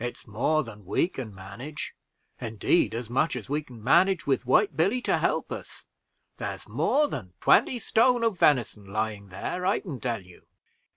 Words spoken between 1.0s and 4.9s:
can manage indeed, as much as we can manage with White